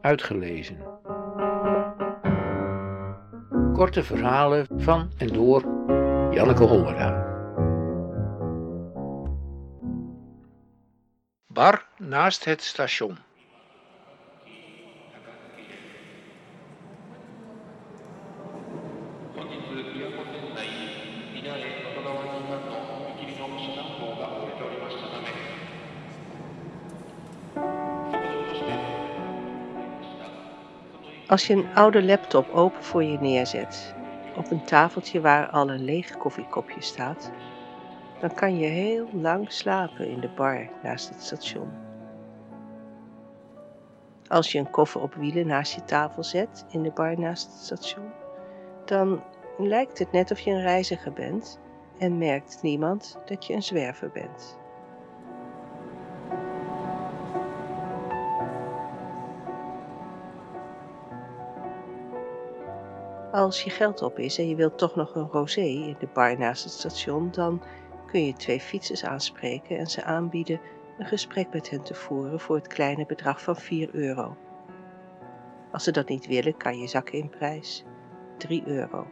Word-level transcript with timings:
uitgelezen. 0.00 0.78
Korte 3.72 4.02
verhalen 4.02 4.66
van 4.76 5.10
en 5.18 5.26
door 5.26 5.62
Janneke 6.30 6.64
Hollera. 6.64 7.28
Bar 11.46 11.86
naast 11.96 12.44
het 12.44 12.62
station. 12.62 13.18
Als 31.30 31.46
je 31.46 31.54
een 31.54 31.74
oude 31.74 32.02
laptop 32.02 32.48
open 32.48 32.84
voor 32.84 33.04
je 33.04 33.18
neerzet, 33.18 33.94
op 34.36 34.50
een 34.50 34.64
tafeltje 34.64 35.20
waar 35.20 35.50
al 35.50 35.70
een 35.70 35.84
leeg 35.84 36.16
koffiekopje 36.16 36.82
staat, 36.82 37.30
dan 38.20 38.34
kan 38.34 38.58
je 38.58 38.66
heel 38.66 39.08
lang 39.12 39.52
slapen 39.52 40.08
in 40.08 40.20
de 40.20 40.28
bar 40.28 40.68
naast 40.82 41.08
het 41.08 41.22
station. 41.22 41.70
Als 44.26 44.52
je 44.52 44.58
een 44.58 44.70
koffer 44.70 45.00
op 45.00 45.14
wielen 45.14 45.46
naast 45.46 45.74
je 45.74 45.84
tafel 45.84 46.24
zet 46.24 46.64
in 46.68 46.82
de 46.82 46.90
bar 46.90 47.18
naast 47.18 47.46
het 47.46 47.62
station, 47.62 48.12
dan 48.84 49.22
lijkt 49.58 49.98
het 49.98 50.12
net 50.12 50.30
of 50.30 50.40
je 50.40 50.50
een 50.50 50.62
reiziger 50.62 51.12
bent 51.12 51.60
en 51.98 52.18
merkt 52.18 52.58
niemand 52.62 53.18
dat 53.24 53.46
je 53.46 53.54
een 53.54 53.62
zwerver 53.62 54.10
bent. 54.10 54.59
Als 63.32 63.62
je 63.62 63.70
geld 63.70 64.02
op 64.02 64.18
is 64.18 64.38
en 64.38 64.48
je 64.48 64.54
wilt 64.54 64.78
toch 64.78 64.94
nog 64.94 65.14
een 65.14 65.28
rosé 65.28 65.60
in 65.60 65.96
de 65.98 66.08
bar 66.12 66.38
naast 66.38 66.64
het 66.64 66.72
station, 66.72 67.30
dan 67.30 67.62
kun 68.06 68.26
je 68.26 68.32
twee 68.32 68.60
fietsers 68.60 69.04
aanspreken 69.04 69.78
en 69.78 69.86
ze 69.86 70.04
aanbieden 70.04 70.60
een 70.98 71.06
gesprek 71.06 71.52
met 71.52 71.70
hen 71.70 71.82
te 71.82 71.94
voeren 71.94 72.40
voor 72.40 72.56
het 72.56 72.66
kleine 72.66 73.06
bedrag 73.06 73.42
van 73.42 73.56
4 73.56 73.88
euro. 73.94 74.36
Als 75.72 75.84
ze 75.84 75.90
dat 75.90 76.08
niet 76.08 76.26
willen, 76.26 76.56
kan 76.56 76.78
je 76.78 76.88
zakken 76.88 77.18
in 77.18 77.28
prijs 77.28 77.84
3 78.36 78.62
euro. 78.66 79.06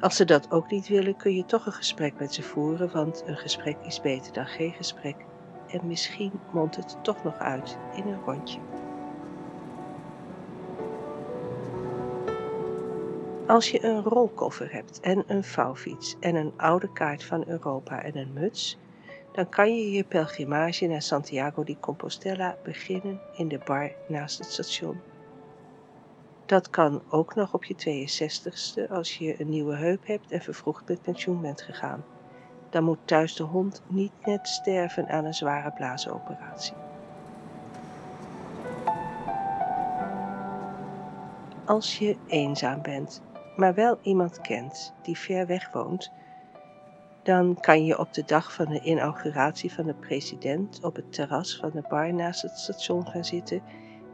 Als 0.00 0.16
ze 0.16 0.24
dat 0.24 0.50
ook 0.50 0.70
niet 0.70 0.88
willen, 0.88 1.16
kun 1.16 1.34
je 1.34 1.44
toch 1.44 1.66
een 1.66 1.72
gesprek 1.72 2.18
met 2.18 2.34
ze 2.34 2.42
voeren, 2.42 2.92
want 2.92 3.22
een 3.26 3.36
gesprek 3.36 3.76
is 3.82 4.00
beter 4.00 4.32
dan 4.32 4.46
geen 4.46 4.72
gesprek. 4.72 5.16
En 5.68 5.86
misschien 5.86 6.32
mondt 6.52 6.76
het 6.76 6.96
toch 7.02 7.24
nog 7.24 7.38
uit 7.38 7.78
in 7.94 8.06
een 8.06 8.20
rondje. 8.24 8.58
Als 13.46 13.70
je 13.70 13.84
een 13.84 14.02
rolkoffer 14.02 14.72
hebt 14.72 15.00
en 15.00 15.24
een 15.26 15.44
vouwfiets 15.44 16.16
en 16.20 16.34
een 16.34 16.52
oude 16.56 16.92
kaart 16.92 17.24
van 17.24 17.44
Europa 17.46 18.02
en 18.02 18.16
een 18.16 18.32
muts, 18.32 18.78
dan 19.32 19.48
kan 19.48 19.76
je 19.76 19.90
je 19.90 20.04
pelgrimage 20.04 20.86
naar 20.86 21.02
Santiago 21.02 21.64
de 21.64 21.76
Compostela 21.80 22.56
beginnen 22.62 23.20
in 23.36 23.48
de 23.48 23.60
bar 23.64 23.90
naast 24.08 24.38
het 24.38 24.52
station. 24.52 25.00
Dat 26.46 26.70
kan 26.70 27.02
ook 27.08 27.34
nog 27.34 27.54
op 27.54 27.64
je 27.64 28.06
62ste 28.08 28.90
als 28.90 29.18
je 29.18 29.40
een 29.40 29.48
nieuwe 29.48 29.76
heup 29.76 30.06
hebt 30.06 30.30
en 30.30 30.40
vervroegd 30.40 30.88
met 30.88 31.02
pensioen 31.02 31.40
bent 31.40 31.62
gegaan. 31.62 32.04
Dan 32.70 32.84
moet 32.84 32.98
thuis 33.04 33.34
de 33.34 33.42
hond 33.42 33.82
niet 33.86 34.12
net 34.24 34.48
sterven 34.48 35.08
aan 35.08 35.24
een 35.24 35.34
zware 35.34 35.72
blaasoperatie. 35.72 36.74
Als 41.64 41.98
je 41.98 42.16
eenzaam 42.26 42.82
bent 42.82 43.22
maar 43.56 43.74
wel 43.74 43.98
iemand 44.02 44.40
kent 44.40 44.94
die 45.02 45.18
ver 45.18 45.46
weg 45.46 45.72
woont, 45.72 46.12
dan 47.22 47.60
kan 47.60 47.84
je 47.84 47.98
op 47.98 48.12
de 48.12 48.24
dag 48.24 48.52
van 48.52 48.66
de 48.68 48.80
inauguratie 48.80 49.72
van 49.72 49.86
de 49.86 49.94
president 49.94 50.84
op 50.84 50.96
het 50.96 51.12
terras 51.12 51.56
van 51.56 51.70
de 51.70 51.84
bar 51.88 52.14
naast 52.14 52.42
het 52.42 52.58
station 52.58 53.06
gaan 53.06 53.24
zitten 53.24 53.62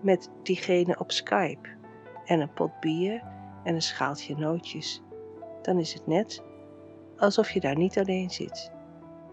met 0.00 0.30
diegene 0.42 0.98
op 0.98 1.10
Skype 1.10 1.68
en 2.24 2.40
een 2.40 2.52
pot 2.52 2.80
bier 2.80 3.22
en 3.64 3.74
een 3.74 3.82
schaaltje 3.82 4.36
nootjes. 4.36 5.02
Dan 5.62 5.78
is 5.78 5.94
het 5.94 6.06
net 6.06 6.42
alsof 7.16 7.50
je 7.50 7.60
daar 7.60 7.76
niet 7.76 7.98
alleen 7.98 8.30
zit. 8.30 8.72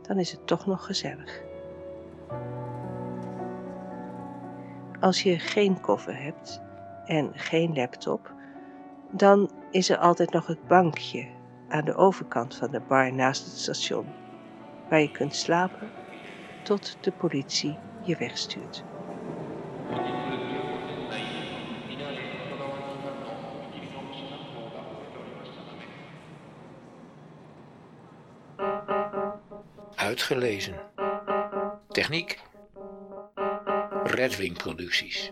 Dan 0.02 0.20
is 0.20 0.32
het 0.32 0.48
toch 0.48 0.66
nog 0.66 0.86
gezellig. 0.86 1.42
Als 5.00 5.24
je 5.24 5.40
geen 5.40 5.82
koffer 5.82 6.22
hebt 6.22 6.62
en 7.06 7.32
geen 7.34 7.74
laptop, 7.74 8.34
dan 9.12 9.52
is 9.72 9.90
er 9.90 9.98
altijd 9.98 10.32
nog 10.32 10.48
het 10.48 10.68
bankje 10.68 11.28
aan 11.68 11.86
de 11.86 11.96
overkant 11.96 12.56
van 12.56 12.72
de 12.72 12.80
bar 12.80 13.14
naast 13.14 13.46
het 13.46 13.58
station, 13.58 14.06
waar 14.90 15.02
je 15.02 15.12
kunt 15.12 15.36
slapen 15.36 15.90
tot 16.64 16.98
de 17.02 17.12
politie 17.12 17.78
je 18.04 18.18
wegstuurt. 18.18 18.84
Uitgelezen. 29.96 30.76
Techniek. 31.88 32.40
Redwing 34.04 34.58
Producties. 34.58 35.32